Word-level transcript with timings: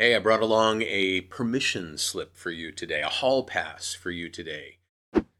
Hey, 0.00 0.14
I 0.14 0.20
brought 0.20 0.42
along 0.42 0.82
a 0.82 1.22
permission 1.22 1.98
slip 1.98 2.36
for 2.36 2.52
you 2.52 2.70
today, 2.70 3.02
a 3.02 3.08
hall 3.08 3.42
pass 3.42 3.94
for 3.94 4.12
you 4.12 4.28
today 4.28 4.78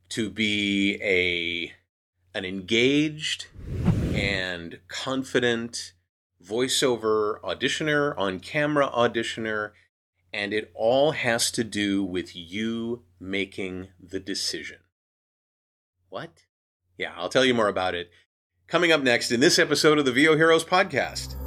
to 0.08 0.28
be 0.30 0.98
a 1.00 1.74
an 2.36 2.44
engaged 2.44 3.46
and 4.12 4.80
confident 4.88 5.92
voiceover 6.44 7.40
auditioner, 7.42 8.18
on 8.18 8.40
camera 8.40 8.90
auditioner, 8.90 9.70
and 10.32 10.52
it 10.52 10.72
all 10.74 11.12
has 11.12 11.52
to 11.52 11.62
do 11.62 12.02
with 12.02 12.34
you 12.34 13.04
making 13.20 13.90
the 14.00 14.18
decision. 14.18 14.78
What? 16.08 16.46
Yeah, 16.96 17.12
I'll 17.16 17.28
tell 17.28 17.44
you 17.44 17.54
more 17.54 17.68
about 17.68 17.94
it 17.94 18.10
coming 18.66 18.90
up 18.90 19.02
next 19.02 19.30
in 19.30 19.38
this 19.38 19.56
episode 19.56 20.00
of 20.00 20.04
the 20.04 20.10
VO 20.10 20.36
Heroes 20.36 20.64
podcast. 20.64 21.37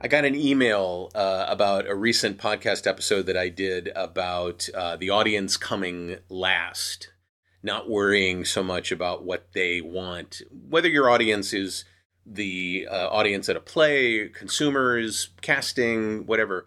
I 0.00 0.06
got 0.06 0.24
an 0.24 0.36
email 0.36 1.10
uh, 1.12 1.46
about 1.48 1.88
a 1.88 1.94
recent 1.94 2.38
podcast 2.38 2.86
episode 2.86 3.26
that 3.26 3.36
I 3.36 3.48
did 3.48 3.90
about 3.96 4.68
uh, 4.72 4.94
the 4.94 5.10
audience 5.10 5.56
coming 5.56 6.18
last, 6.28 7.10
not 7.64 7.90
worrying 7.90 8.44
so 8.44 8.62
much 8.62 8.92
about 8.92 9.24
what 9.24 9.48
they 9.54 9.80
want, 9.80 10.40
whether 10.52 10.88
your 10.88 11.10
audience 11.10 11.52
is 11.52 11.84
the 12.24 12.86
uh, 12.88 13.08
audience 13.08 13.48
at 13.48 13.56
a 13.56 13.60
play, 13.60 14.28
consumers, 14.28 15.30
casting, 15.40 16.26
whatever. 16.26 16.66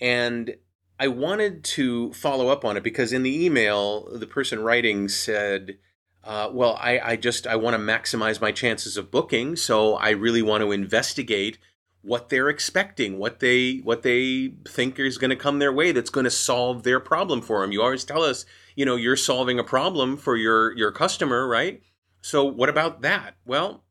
And 0.00 0.54
I 1.00 1.08
wanted 1.08 1.64
to 1.64 2.12
follow 2.12 2.50
up 2.50 2.64
on 2.64 2.76
it 2.76 2.84
because 2.84 3.12
in 3.12 3.24
the 3.24 3.44
email, 3.44 4.16
the 4.16 4.28
person 4.28 4.60
writing 4.60 5.08
said, 5.08 5.78
uh, 6.22 6.50
well, 6.52 6.78
I, 6.80 7.00
I 7.00 7.16
just 7.16 7.48
I 7.48 7.56
want 7.56 7.74
to 7.74 7.82
maximize 7.82 8.40
my 8.40 8.52
chances 8.52 8.96
of 8.96 9.10
booking, 9.10 9.56
so 9.56 9.96
I 9.96 10.10
really 10.10 10.40
want 10.40 10.62
to 10.62 10.70
investigate 10.70 11.58
what 12.04 12.28
they're 12.28 12.50
expecting, 12.50 13.18
what 13.18 13.40
they 13.40 13.78
what 13.78 14.02
they 14.02 14.52
think 14.68 14.98
is 14.98 15.18
going 15.18 15.30
to 15.30 15.36
come 15.36 15.58
their 15.58 15.72
way 15.72 15.90
that's 15.90 16.10
going 16.10 16.24
to 16.24 16.30
solve 16.30 16.82
their 16.82 17.00
problem 17.00 17.40
for 17.40 17.62
them. 17.62 17.72
You 17.72 17.82
always 17.82 18.04
tell 18.04 18.22
us, 18.22 18.44
you 18.76 18.84
know, 18.84 18.96
you're 18.96 19.16
solving 19.16 19.58
a 19.58 19.64
problem 19.64 20.16
for 20.16 20.36
your 20.36 20.76
your 20.76 20.92
customer, 20.92 21.48
right? 21.48 21.82
So 22.20 22.44
what 22.44 22.68
about 22.68 23.00
that? 23.02 23.36
Well, 23.46 23.84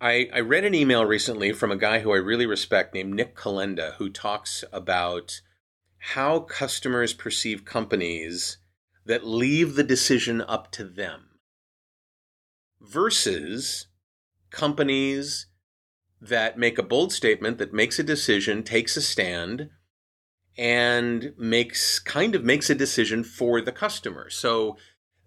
I 0.00 0.28
I 0.32 0.40
read 0.40 0.64
an 0.64 0.74
email 0.74 1.04
recently 1.04 1.52
from 1.52 1.70
a 1.70 1.76
guy 1.76 2.00
who 2.00 2.12
I 2.12 2.16
really 2.16 2.46
respect 2.46 2.94
named 2.94 3.14
Nick 3.14 3.36
Kolenda 3.36 3.94
who 3.94 4.08
talks 4.08 4.64
about 4.72 5.42
how 5.98 6.40
customers 6.40 7.12
perceive 7.12 7.64
companies 7.64 8.58
that 9.04 9.26
leave 9.26 9.74
the 9.74 9.84
decision 9.84 10.40
up 10.40 10.70
to 10.72 10.84
them 10.84 11.38
versus 12.80 13.88
companies 14.50 15.46
that 16.20 16.58
make 16.58 16.78
a 16.78 16.82
bold 16.82 17.12
statement, 17.12 17.58
that 17.58 17.72
makes 17.72 17.98
a 17.98 18.02
decision, 18.02 18.62
takes 18.62 18.96
a 18.96 19.02
stand, 19.02 19.70
and 20.56 21.34
makes 21.36 21.98
kind 21.98 22.34
of 22.34 22.44
makes 22.44 22.70
a 22.70 22.74
decision 22.74 23.22
for 23.22 23.60
the 23.60 23.72
customer. 23.72 24.30
So, 24.30 24.76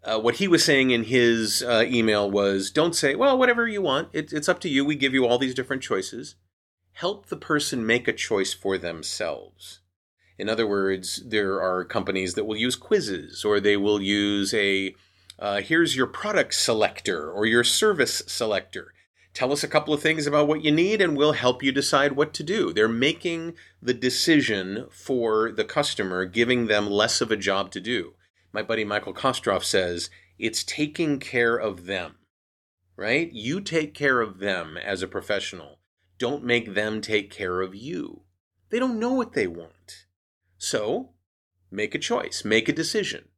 uh, 0.04 0.20
what 0.20 0.36
he 0.36 0.48
was 0.48 0.64
saying 0.64 0.92
in 0.92 1.04
his 1.04 1.62
uh, 1.62 1.86
email 1.88 2.30
was, 2.30 2.72
"Don't 2.72 2.96
say, 2.96 3.16
well, 3.16 3.38
whatever 3.38 3.68
you 3.68 3.82
want. 3.82 4.10
It, 4.14 4.34
it's 4.34 4.50
up 4.50 4.60
to 4.62 4.70
you. 4.70 4.84
We 4.84 4.96
give 4.96 5.14
you 5.14 5.26
all 5.26 5.38
these 5.38 5.54
different 5.54 5.84
choices. 5.84 6.36
Help 6.94 7.28
the 7.28 7.38
person 7.38 7.86
make 7.86 8.08
a 8.08 8.14
choice 8.14 8.54
for 8.54 8.78
themselves." 8.78 9.82
In 10.38 10.48
other 10.48 10.66
words, 10.66 11.22
there 11.26 11.62
are 11.62 11.84
companies 11.84 12.34
that 12.36 12.46
will 12.46 12.56
use 12.56 12.78
quizzes, 12.78 13.44
or 13.44 13.60
they 13.60 13.76
will 13.76 14.02
use 14.02 14.54
a 14.54 14.96
uh, 15.38 15.62
here's 15.62 15.96
your 15.96 16.08
product 16.08 16.54
selector 16.54 17.32
or 17.32 17.46
your 17.46 17.64
service 17.64 18.24
selector 18.28 18.94
Tell 19.40 19.54
us 19.54 19.64
a 19.64 19.70
couple 19.70 19.94
of 19.94 20.02
things 20.02 20.28
about 20.28 20.50
what 20.50 20.66
you 20.66 20.72
need 20.74 21.00
and 21.00 21.16
we'll 21.16 21.32
help 21.32 21.64
you 21.64 21.72
decide 21.72 22.12
what 22.12 22.34
to 22.34 22.44
do. 22.44 22.74
They're 22.74 22.90
making 22.90 23.54
the 23.82 23.94
decision 23.94 24.88
for 24.92 25.54
the 25.54 25.64
customer, 25.64 26.26
giving 26.26 26.68
them 26.68 26.90
less 26.90 27.22
of 27.22 27.32
a 27.32 27.38
job 27.38 27.72
to 27.72 27.80
do. 27.80 28.16
My 28.52 28.62
buddy 28.62 28.84
Michael 28.84 29.14
Kostroff 29.14 29.64
says 29.64 30.10
it's 30.38 30.66
taking 30.66 31.20
care 31.20 31.56
of 31.56 31.86
them, 31.86 32.18
right? 32.98 33.32
You 33.32 33.62
take 33.62 33.94
care 33.94 34.20
of 34.20 34.40
them 34.40 34.76
as 34.76 35.02
a 35.02 35.08
professional. 35.08 35.80
Don't 36.18 36.44
make 36.44 36.74
them 36.74 37.00
take 37.00 37.32
care 37.32 37.62
of 37.62 37.74
you. 37.74 38.24
They 38.72 38.78
don't 38.78 39.00
know 39.00 39.14
what 39.14 39.32
they 39.32 39.48
want. 39.48 40.04
So 40.58 41.12
make 41.72 41.96
a 41.96 42.00
choice, 42.00 42.44
make 42.44 42.68
a 42.68 42.74
decision, 42.74 43.30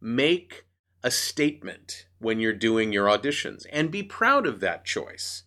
make 0.00 0.64
a 1.02 1.10
statement 1.10 2.06
when 2.18 2.38
you're 2.38 2.52
doing 2.52 2.92
your 2.92 3.06
auditions 3.06 3.66
and 3.72 3.90
be 3.90 4.02
proud 4.02 4.46
of 4.46 4.60
that 4.60 4.84
choice. 4.84 5.42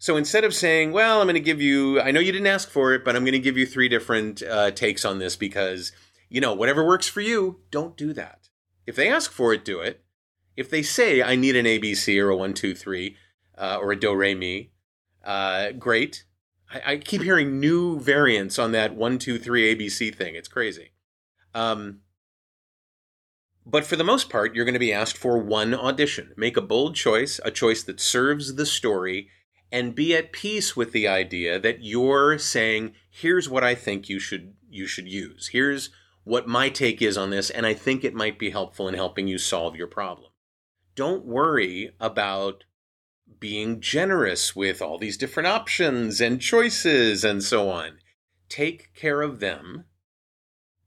So 0.00 0.16
instead 0.16 0.44
of 0.44 0.54
saying, 0.54 0.92
well, 0.92 1.20
I'm 1.20 1.26
going 1.26 1.34
to 1.34 1.40
give 1.40 1.60
you, 1.60 2.00
I 2.00 2.10
know 2.10 2.20
you 2.20 2.32
didn't 2.32 2.46
ask 2.46 2.70
for 2.70 2.94
it, 2.94 3.04
but 3.04 3.14
I'm 3.14 3.22
going 3.22 3.32
to 3.32 3.38
give 3.38 3.58
you 3.58 3.66
three 3.66 3.86
different 3.86 4.42
uh, 4.42 4.70
takes 4.70 5.04
on 5.04 5.18
this 5.18 5.36
because, 5.36 5.92
you 6.30 6.40
know, 6.40 6.54
whatever 6.54 6.86
works 6.86 7.06
for 7.06 7.20
you, 7.20 7.60
don't 7.70 7.98
do 7.98 8.14
that. 8.14 8.48
If 8.86 8.96
they 8.96 9.12
ask 9.12 9.30
for 9.30 9.52
it, 9.52 9.62
do 9.62 9.80
it. 9.80 10.02
If 10.56 10.70
they 10.70 10.80
say, 10.80 11.22
I 11.22 11.36
need 11.36 11.54
an 11.54 11.66
ABC 11.66 12.18
or 12.18 12.30
a 12.30 12.36
one, 12.36 12.54
two, 12.54 12.74
three, 12.74 13.16
uh, 13.58 13.76
or 13.78 13.92
a 13.92 14.00
do, 14.00 14.14
re, 14.14 14.34
mi, 14.34 14.70
uh, 15.22 15.72
great. 15.72 16.24
I, 16.72 16.92
I, 16.92 16.96
keep 16.96 17.20
hearing 17.20 17.60
new 17.60 18.00
variants 18.00 18.58
on 18.58 18.72
that 18.72 18.94
one, 18.94 19.18
two, 19.18 19.38
three 19.38 19.74
ABC 19.74 20.14
thing. 20.14 20.34
It's 20.34 20.48
crazy. 20.48 20.92
Um, 21.54 22.00
but 23.66 23.84
for 23.84 23.96
the 23.96 24.04
most 24.04 24.30
part, 24.30 24.54
you're 24.54 24.64
going 24.64 24.72
to 24.72 24.78
be 24.78 24.94
asked 24.94 25.18
for 25.18 25.36
one 25.36 25.74
audition. 25.74 26.32
Make 26.38 26.56
a 26.56 26.62
bold 26.62 26.94
choice, 26.94 27.38
a 27.44 27.50
choice 27.50 27.82
that 27.82 28.00
serves 28.00 28.54
the 28.54 28.64
story, 28.64 29.28
and 29.72 29.94
be 29.94 30.14
at 30.16 30.32
peace 30.32 30.76
with 30.76 30.92
the 30.92 31.06
idea 31.06 31.58
that 31.58 31.82
you're 31.82 32.38
saying, 32.38 32.94
"Here's 33.08 33.48
what 33.48 33.64
I 33.64 33.74
think 33.74 34.08
you 34.08 34.18
should 34.18 34.54
you 34.68 34.86
should 34.86 35.08
use. 35.08 35.48
Here's 35.48 35.90
what 36.24 36.46
my 36.46 36.68
take 36.68 37.00
is 37.02 37.16
on 37.16 37.30
this, 37.30 37.50
and 37.50 37.66
I 37.66 37.74
think 37.74 38.04
it 38.04 38.14
might 38.14 38.38
be 38.38 38.50
helpful 38.50 38.88
in 38.88 38.94
helping 38.94 39.26
you 39.28 39.38
solve 39.38 39.76
your 39.76 39.86
problem." 39.86 40.32
Don't 40.94 41.24
worry 41.24 41.94
about 42.00 42.64
being 43.38 43.80
generous 43.80 44.56
with 44.56 44.82
all 44.82 44.98
these 44.98 45.16
different 45.16 45.46
options 45.46 46.20
and 46.20 46.40
choices 46.40 47.24
and 47.24 47.42
so 47.42 47.70
on. 47.70 48.00
Take 48.48 48.92
care 48.94 49.22
of 49.22 49.40
them 49.40 49.84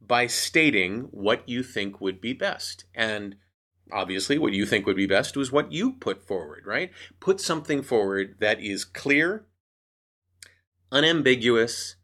by 0.02 0.28
stating 0.28 1.04
what 1.12 1.48
you 1.48 1.64
think 1.64 2.02
would 2.02 2.20
be 2.20 2.34
best. 2.34 2.84
And 2.94 3.38
obviously, 3.94 4.38
what 4.38 4.54
you 4.54 4.66
think 4.66 4.86
would 4.86 4.96
be 4.96 5.06
best 5.06 5.38
was 5.38 5.52
what 5.52 5.72
you 5.72 5.94
put 5.94 6.26
forward, 6.28 6.66
right? 6.66 6.92
Put 7.20 7.40
something 7.40 7.81
forward 7.84 8.36
that 8.40 8.62
is 8.62 8.84
clear, 8.84 9.46
unambiguous, 10.92 11.96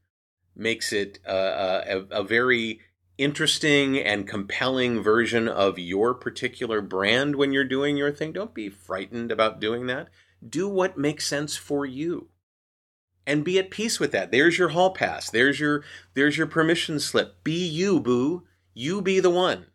makes 0.55 0.93
it 0.93 1.19
uh, 1.27 1.81
a, 1.87 1.97
a 2.11 2.23
very 2.23 2.81
interesting 3.17 3.97
and 3.99 4.27
compelling 4.27 5.01
version 5.01 5.47
of 5.47 5.77
your 5.77 6.13
particular 6.13 6.81
brand 6.81 7.35
when 7.35 7.51
you're 7.51 7.65
doing 7.65 7.97
your 7.97 8.11
thing. 8.11 8.31
Don't 8.31 8.53
be 8.53 8.69
frightened 8.69 9.31
about 9.31 9.59
doing 9.59 9.87
that. 9.87 10.07
Do 10.47 10.69
what 10.69 10.97
makes 10.97 11.27
sense 11.27 11.57
for 11.57 11.85
you 11.85 12.29
and 13.27 13.43
be 13.43 13.59
at 13.59 13.69
peace 13.69 13.99
with 13.99 14.11
that. 14.11 14.31
There's 14.31 14.57
your 14.57 14.69
hall 14.69 14.91
pass. 14.91 15.29
There's 15.29 15.59
your 15.59 15.83
there's 16.13 16.37
your 16.37 16.47
permission 16.47 16.99
slip. 16.99 17.43
Be 17.43 17.63
you, 17.67 17.99
boo. 17.99 18.45
You 18.73 19.01
be 19.01 19.19
the 19.19 19.29
one 19.29 19.67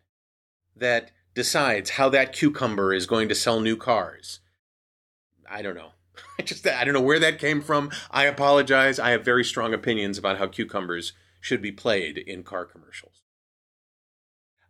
that 0.75 1.11
decides 1.35 1.91
how 1.91 2.09
that 2.09 2.33
cucumber 2.33 2.93
is 2.93 3.05
going 3.05 3.29
to 3.29 3.35
sell 3.35 3.59
new 3.59 3.77
cars. 3.77 4.39
I 5.47 5.61
don't 5.61 5.75
know. 5.75 5.91
I 6.39 6.41
just 6.41 6.65
I 6.65 6.83
don't 6.83 6.93
know 6.93 7.01
where 7.01 7.19
that 7.19 7.39
came 7.39 7.61
from. 7.61 7.91
I 8.09 8.23
apologize. 8.25 8.99
I 8.99 9.11
have 9.11 9.23
very 9.23 9.43
strong 9.43 9.73
opinions 9.73 10.17
about 10.17 10.39
how 10.39 10.47
cucumbers 10.47 11.13
should 11.41 11.61
be 11.61 11.71
played 11.71 12.17
in 12.17 12.43
car 12.43 12.65
commercials. 12.65 13.21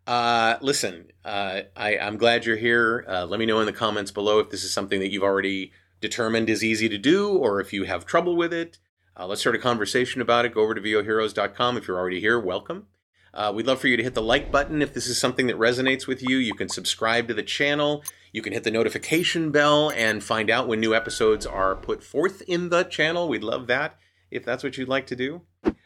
Uh, 0.07 0.57
listen, 0.61 1.11
uh, 1.23 1.61
I, 1.75 1.97
I'm 1.97 2.17
glad 2.17 2.45
you're 2.45 2.57
here. 2.57 3.05
Uh, 3.07 3.25
let 3.25 3.39
me 3.39 3.45
know 3.45 3.59
in 3.59 3.65
the 3.65 3.73
comments 3.73 4.11
below 4.11 4.39
if 4.39 4.49
this 4.49 4.63
is 4.63 4.71
something 4.71 4.99
that 4.99 5.11
you've 5.11 5.23
already 5.23 5.71
determined 6.01 6.49
is 6.49 6.63
easy 6.63 6.89
to 6.89 6.97
do, 6.97 7.29
or 7.29 7.59
if 7.59 7.73
you 7.73 7.85
have 7.85 8.06
trouble 8.06 8.35
with 8.35 8.53
it, 8.53 8.77
uh, 9.18 9.25
let's 9.25 9.41
start 9.41 9.56
a 9.56 9.59
conversation 9.59 10.21
about 10.21 10.45
it. 10.45 10.53
Go 10.53 10.61
over 10.61 10.75
to 10.75 10.81
voheroes.com. 10.81 11.77
If 11.77 11.88
you're 11.88 11.97
already 11.97 12.19
here, 12.19 12.39
welcome. 12.39 12.88
Uh, 13.35 13.51
we'd 13.53 13.67
love 13.67 13.79
for 13.79 13.87
you 13.87 13.97
to 13.97 14.03
hit 14.03 14.13
the 14.13 14.21
like 14.21 14.49
button 14.51 14.81
if 14.81 14.93
this 14.93 15.07
is 15.07 15.19
something 15.19 15.47
that 15.47 15.57
resonates 15.57 16.07
with 16.07 16.23
you. 16.23 16.37
You 16.37 16.53
can 16.53 16.69
subscribe 16.69 17.27
to 17.27 17.33
the 17.33 17.43
channel. 17.43 18.03
You 18.31 18.41
can 18.41 18.53
hit 18.53 18.63
the 18.63 18.71
notification 18.71 19.51
bell 19.51 19.91
and 19.91 20.23
find 20.23 20.49
out 20.49 20.67
when 20.67 20.79
new 20.79 20.95
episodes 20.95 21.45
are 21.45 21.75
put 21.75 22.03
forth 22.03 22.41
in 22.47 22.69
the 22.69 22.83
channel. 22.83 23.27
We'd 23.27 23.43
love 23.43 23.67
that 23.67 23.97
if 24.31 24.45
that's 24.45 24.63
what 24.63 24.77
you'd 24.77 24.87
like 24.87 25.07
to 25.07 25.15
do. 25.15 25.41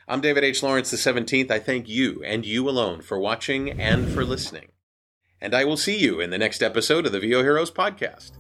I'm 0.08 0.22
David 0.22 0.44
H. 0.44 0.62
Lawrence 0.64 0.92
the 0.92 0.98
17th. 0.98 1.52
I 1.52 1.60
thank 1.60 1.90
you 1.90 2.24
and 2.24 2.46
you 2.46 2.70
alone 2.70 3.02
for 3.02 3.20
watching 3.20 3.70
and 3.80 4.08
for 4.12 4.24
listening. 4.24 4.70
And 5.42 5.56
I 5.56 5.66
will 5.66 5.78
see 5.78 5.98
you 5.98 6.20
in 6.20 6.30
the 6.30 6.38
next 6.38 6.62
episode 6.62 7.06
of 7.06 7.12
the 7.12 7.20
VO 7.20 7.42
Heroes 7.42 7.72
podcast. 7.72 8.39